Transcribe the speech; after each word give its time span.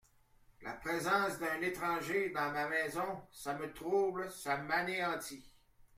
La 0.63 0.71
présence 0.73 1.37
d’un 1.37 1.61
étranger 1.61 2.31
dans 2.31 2.51
ma 2.51 2.67
maison… 2.67 3.21
ça 3.31 3.53
me 3.53 3.71
trouble… 3.71 4.31
ça 4.31 4.57
m’anéantit… 4.57 5.47